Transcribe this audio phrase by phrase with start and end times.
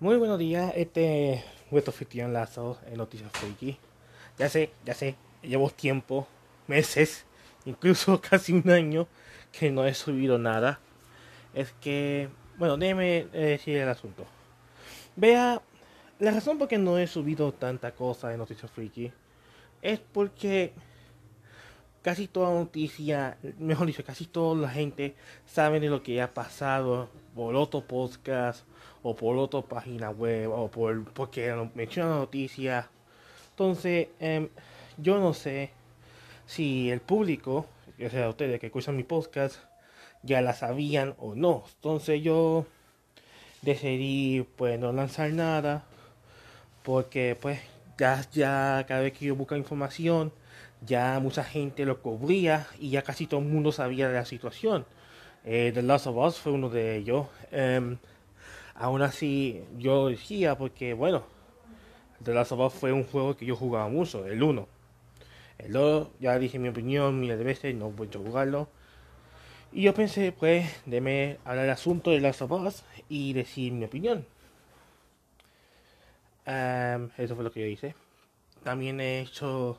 [0.00, 3.76] Muy buenos días, este es vuestro anfitrión Lazo en Noticias Freaky.
[4.38, 6.26] Ya sé, ya sé, llevo tiempo,
[6.68, 7.26] meses,
[7.66, 9.08] incluso casi un año
[9.52, 10.80] que no he subido nada.
[11.52, 14.24] Es que, bueno, déjeme decir el asunto.
[15.16, 15.60] Vea,
[16.18, 19.12] la razón por qué no he subido tanta cosa en Noticias Freaky
[19.82, 20.72] es porque
[22.02, 25.14] casi toda noticia, mejor dicho, casi toda la gente
[25.46, 28.64] sabe de lo que ha pasado por otro podcast
[29.02, 32.88] o por otra página web o por porque menciona noticia.
[33.50, 34.48] Entonces, em,
[34.98, 35.70] yo no sé
[36.46, 37.66] si el público,
[38.04, 39.56] o sea, ustedes que escuchan mi podcast,
[40.22, 41.64] ya la sabían o no.
[41.76, 42.66] Entonces yo
[43.62, 45.84] decidí pues no lanzar nada
[46.82, 47.60] porque pues
[47.98, 50.32] ya, ya cada vez que yo busco información
[50.86, 54.86] ya mucha gente lo cubría y ya casi todo el mundo sabía de la situación.
[55.44, 57.26] Eh, The Last of Us fue uno de ellos.
[57.50, 57.98] Em,
[58.74, 61.24] aún así, yo decía, porque bueno,
[62.22, 64.68] The Last of Us fue un juego que yo jugaba mucho, el 1.
[65.58, 68.68] El 2, ya dije mi opinión miles de veces, no voy a jugarlo.
[69.72, 73.84] Y yo pensé, pues, déme hablar del asunto de Last of Us y decir mi
[73.84, 74.26] opinión.
[76.46, 77.94] Em, eso fue lo que yo hice.
[78.64, 79.78] También he hecho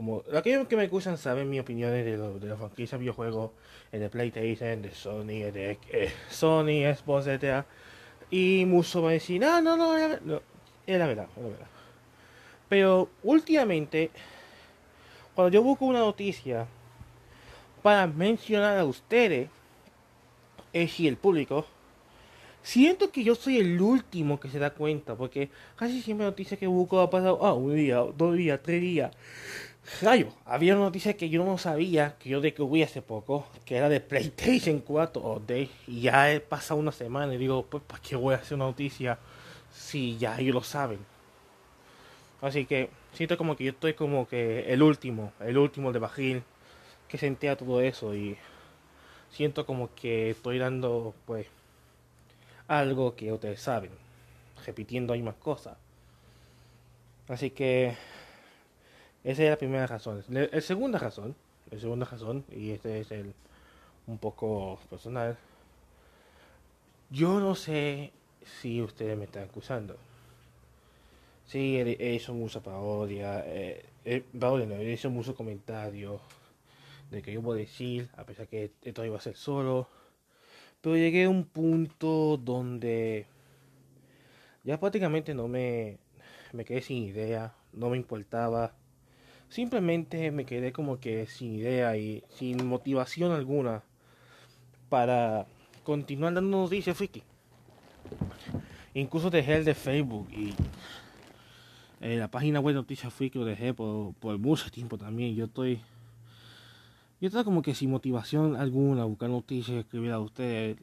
[0.00, 3.50] como aquellos que me escuchan saben mis opiniones de, lo, de la franquicia videojuegos
[3.92, 7.66] de PlayStation, de Sony, de eh, Sony, Xbox, etc.
[8.30, 10.40] Y mucho va a decir, no, no, no, la,
[10.86, 11.66] es la verdad, es la verdad.
[12.70, 14.10] Pero últimamente,
[15.34, 16.66] cuando yo busco una noticia
[17.82, 19.50] para mencionar a ustedes,
[20.72, 21.66] es si el público,
[22.62, 26.66] siento que yo soy el último que se da cuenta, porque casi siempre noticias que
[26.66, 29.14] busco ha pasado, ah, un día, dos días, tres días.
[30.02, 33.88] Rayo, había una noticia que yo no sabía, que yo descubrí hace poco, que era
[33.88, 38.00] de PlayStation 4 o de, y ya he pasado una semana y digo, pues, ¿para
[38.02, 39.18] qué voy a hacer una noticia
[39.72, 40.98] si ya ellos lo saben?
[42.40, 46.42] Así que siento como que yo estoy como que el último, el último de Bajil
[47.08, 48.38] que se entera todo eso y
[49.30, 51.46] siento como que estoy dando, pues,
[52.68, 53.90] algo que ustedes saben,
[54.64, 55.76] repitiendo ahí más cosas.
[57.28, 57.96] Así que
[59.24, 60.24] esa es la primera razón.
[60.28, 61.34] La, segunda razón,
[61.70, 63.34] la segunda razón, y este es el
[64.06, 65.36] un poco personal.
[67.10, 68.12] Yo no sé
[68.60, 69.96] si ustedes me están acusando.
[71.46, 73.84] Sí, he hecho mucha parodia, eh,
[74.32, 76.20] no, he hecho muchos comentarios
[77.10, 79.88] de que yo voy a decir, a pesar que esto iba a ser solo.
[80.80, 83.26] Pero llegué a un punto donde
[84.64, 85.98] ya prácticamente no me,
[86.52, 88.72] me quedé sin idea, no me importaba
[89.50, 93.82] simplemente me quedé como que sin idea y sin motivación alguna
[94.88, 95.46] para
[95.84, 97.22] continuar dando noticias friki.
[98.94, 100.54] Incluso dejé el de Facebook y
[102.00, 105.34] eh, la página web de Noticias Friki lo dejé por, mucho tiempo también.
[105.34, 105.80] Yo estoy.
[107.20, 110.78] Yo estoy como que sin motivación alguna, buscar noticias, escribir a ustedes,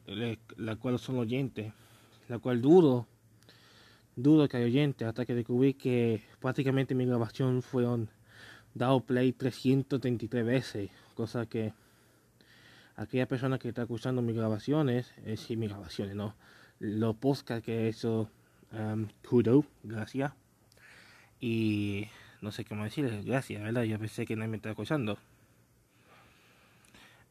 [0.56, 1.72] la cual son oyentes,
[2.28, 3.08] la cual dudo,
[4.14, 8.08] dudo que hay oyentes, hasta que descubrí que prácticamente mi grabación fue on
[8.78, 11.72] dado play 333 veces, cosa que
[12.96, 16.34] aquella persona que está escuchando mis grabaciones, es decir, mis grabaciones, no,
[16.80, 18.30] los podcasts que he hecho,
[18.72, 20.32] um, kudo, gracias,
[21.40, 22.08] y
[22.40, 23.82] no sé cómo decirles, gracias, ¿verdad?
[23.82, 25.18] Yo pensé que nadie me estaba escuchando.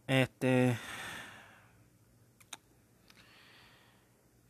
[0.08, 0.78] Este.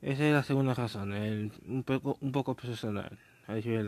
[0.02, 3.18] Esa es la segunda razón, el, un, poco, un poco personal.
[3.48, 3.84] A decir,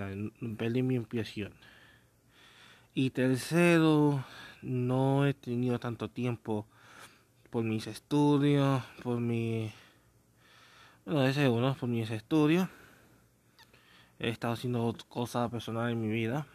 [0.58, 1.54] perdí mi impresión.
[3.02, 4.26] Y tercero,
[4.62, 6.68] no he tenido tanto tiempo
[7.50, 9.72] por mis estudios, por mi...
[11.06, 12.68] Bueno, ese uno, por mis estudios.
[14.20, 16.46] He estado haciendo cosas personales en mi vida.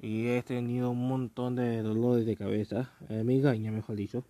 [0.00, 2.90] Y he tenido un montón de dolores de cabeza.
[3.10, 4.24] Eh, migraña, mejor dicho.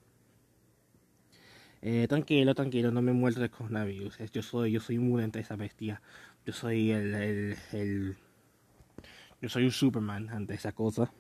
[1.83, 4.19] Eh, tranquilo, tranquilo, no me muerto de coronavirus.
[4.33, 6.03] Yo soy, yo soy inmune ante esa bestia.
[6.45, 8.17] Yo soy el, el
[9.41, 11.11] yo soy un Superman ante esa cosa.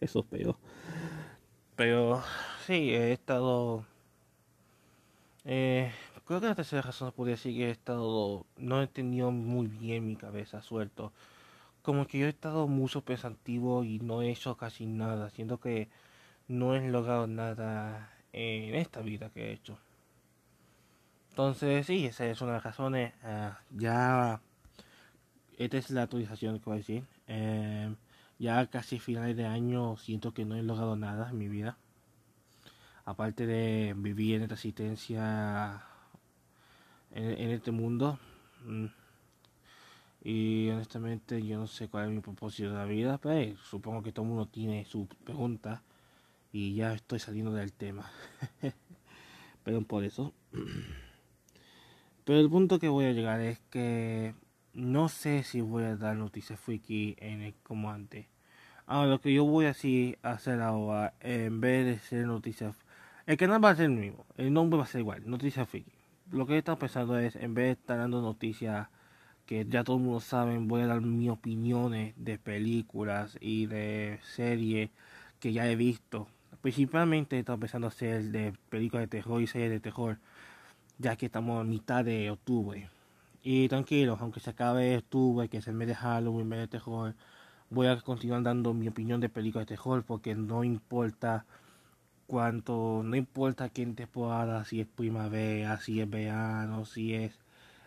[0.00, 0.56] Eso es peor.
[1.76, 2.22] Pero
[2.66, 3.84] sí, he estado.
[5.44, 5.92] Eh,
[6.26, 8.46] creo que la tercera razón podría decir que he estado.
[8.56, 11.12] No he tenido muy bien mi cabeza suelto.
[11.82, 15.30] Como que yo he estado mucho pensativo y no he hecho casi nada.
[15.30, 15.88] Siento que
[16.48, 19.78] no he logrado nada en esta vida que he hecho.
[21.30, 23.12] Entonces, sí, esa es una de las razones.
[23.24, 24.40] Uh, ya.
[25.58, 27.04] Esta es la actualización que voy a decir.
[27.28, 27.94] Eh,
[28.38, 31.76] ya casi finales de año siento que no he logrado nada en mi vida.
[33.04, 35.82] Aparte de vivir en esta asistencia
[37.12, 38.18] en, este mundo,
[38.64, 38.86] Mm.
[40.22, 44.12] Y honestamente yo no sé cuál es mi propósito de la vida, pero supongo que
[44.12, 45.82] todo el mundo tiene su pregunta
[46.52, 48.10] y ya estoy saliendo del tema.
[49.64, 50.32] Perdón por eso.
[52.24, 54.34] Pero el punto que voy a llegar es que
[54.74, 58.26] no sé si voy a dar noticias freaky en el, como antes.
[58.86, 62.76] Ahora lo que yo voy a hacer ahora, en vez de ser noticias,
[63.26, 65.92] el canal va a ser el mismo, el nombre va a ser igual, noticias freaky.
[66.30, 68.88] Lo que he estado pensando es, en vez de estar dando noticias
[69.46, 74.18] que ya todo el mundo sabe, voy a dar mis opiniones de películas y de
[74.22, 74.90] series
[75.40, 76.28] que ya he visto.
[76.62, 80.18] Principalmente he estado pensando hacer de películas de terror y series de terror
[80.98, 82.88] ya que estamos a mitad de octubre.
[83.44, 87.14] Y tranquilos, aunque se acabe octubre, que es el mes de Halloween, mes de terror,
[87.70, 91.44] voy a continuar dando mi opinión de películas de terror porque no importa
[92.26, 97.38] cuánto, no importa qué temporada, si es primavera, si es verano, si es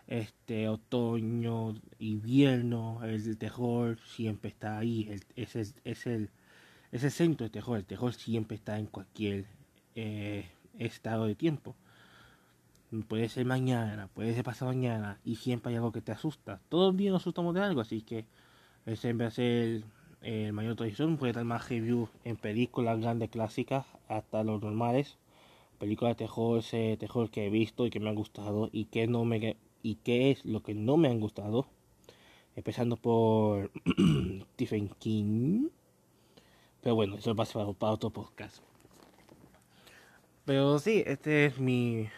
[0.06, 6.30] este otoño, invierno, el terror siempre está ahí, es, el, es, el,
[6.92, 9.46] es el centro de terror, el terror siempre está en cualquier
[9.96, 11.74] eh, estado de tiempo.
[13.06, 16.58] Puede ser mañana, puede ser pasado mañana y siempre hay algo que te asusta.
[16.70, 18.24] Todos los días nos asustamos de algo, así que
[18.88, 19.82] va a ser
[20.22, 21.18] el mayor tradición.
[21.18, 25.18] Puede dar más review en películas grandes clásicas hasta los normales.
[25.78, 26.98] Películas de terror, ese
[27.30, 30.46] que he visto y que me han gustado y que no me y qué es
[30.46, 31.66] lo que no me han gustado.
[32.56, 33.70] Empezando por
[34.54, 35.68] Stephen King.
[36.80, 38.62] Pero bueno, eso va a ser para otro podcast.
[40.46, 42.08] Pero sí, este es mi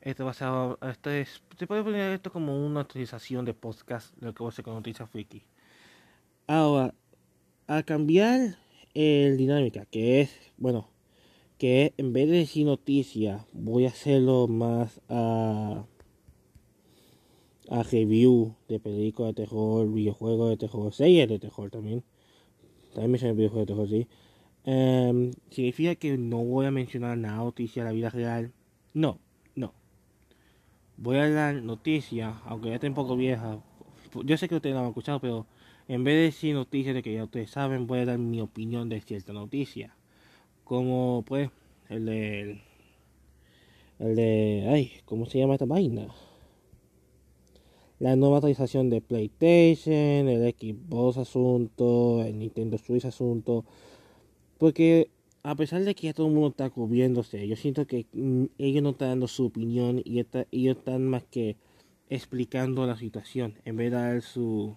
[0.00, 4.14] esto va a ser, esto es, se puede poner esto como una actualización de podcast,
[4.20, 5.42] lo que voy a hacer con Noticias Freaky.
[6.46, 6.94] Ahora,
[7.66, 8.56] a cambiar
[8.94, 10.88] el dinámica, que es, bueno,
[11.58, 15.84] que en vez de decir noticias, voy a hacerlo más a,
[17.68, 22.04] a review de películas de terror, videojuegos de terror, series de terror también.
[22.92, 24.08] También mencioné videojuegos de terror, sí.
[24.64, 28.52] Um, significa que no voy a mencionar nada noticia de la vida real.
[28.94, 29.18] No,
[30.98, 33.58] voy a dar noticia, aunque ya esté un poco vieja.
[34.24, 35.46] Yo sé que ustedes no han escuchado, pero
[35.86, 38.88] en vez de decir noticias de que ya ustedes saben, voy a dar mi opinión
[38.88, 39.94] de cierta noticia.
[40.64, 41.50] Como pues
[41.88, 42.60] el de
[43.98, 46.08] el de ay, ¿cómo se llama esta vaina?
[48.00, 53.64] La nueva actualización de PlayStation, el Xbox asunto, el Nintendo Switch asunto.
[54.58, 55.10] Porque
[55.42, 58.82] a pesar de que ya todo el mundo está cubriéndose, yo siento que mm, ellos
[58.82, 60.20] no están dando su opinión y
[60.52, 61.56] ellos están más que
[62.10, 64.76] explicando la situación en vez de dar su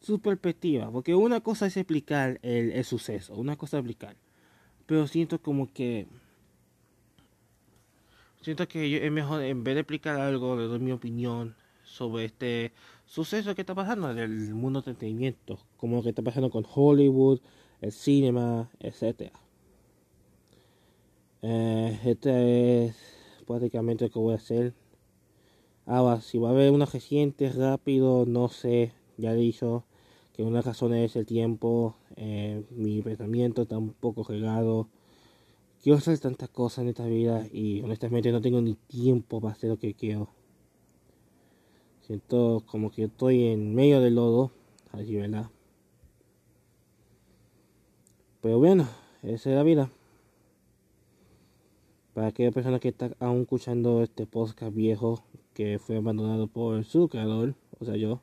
[0.00, 4.16] su perspectiva, porque una cosa es explicar el, suceso, una cosa es explicar,
[4.86, 6.06] pero siento como que
[8.40, 11.54] siento que es mejor en vez de explicar algo, le doy mi opinión
[11.84, 12.72] sobre este
[13.04, 16.64] suceso que está pasando en el mundo de entretenimiento, como lo que está pasando con
[16.66, 17.40] Hollywood,
[17.80, 19.32] el cinema, etc.
[21.42, 22.96] Eh, este es
[23.46, 24.74] prácticamente lo que voy a hacer.
[25.86, 29.84] Ahora, si va a haber una reciente rápido, no sé, ya he dicho
[30.34, 34.88] que una razón es el tiempo, eh, mi pensamiento está un poco regado.
[35.82, 39.70] Quiero hacer tantas cosas en esta vida y honestamente no tengo ni tiempo para hacer
[39.70, 40.28] lo que quiero.
[42.02, 44.50] Siento como que estoy en medio del lodo,
[44.92, 45.50] así, ¿verdad?
[48.40, 48.88] Pero bueno,
[49.22, 49.90] esa es la vida.
[52.14, 57.08] Para aquella persona que está aún escuchando este podcast viejo que fue abandonado por su
[57.08, 58.22] creador, o sea yo.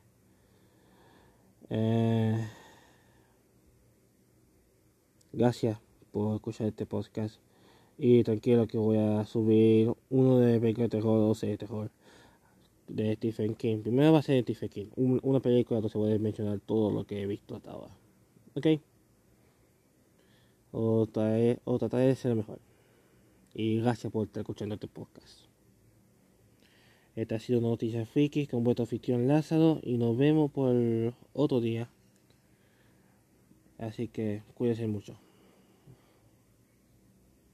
[1.70, 2.48] Eh,
[5.32, 5.78] gracias
[6.10, 7.36] por escuchar este podcast.
[7.96, 11.90] Y tranquilo que voy a subir uno de película de terror, 12 de terror
[12.88, 13.82] de Stephen King.
[13.82, 14.86] Primero va a ser Stephen King.
[14.96, 17.96] una película donde se puede mencionar todo lo que he visto hasta ahora.
[18.54, 18.66] ¿Ok?
[20.72, 22.60] O, tratar, o tratar de ser mejor.
[23.54, 25.48] Y gracias por estar escuchando este podcast.
[27.16, 31.90] Esta ha sido Noticias Friki con vuestro anfitrión Lázaro y nos vemos por otro día.
[33.78, 35.18] Así que cuídense mucho.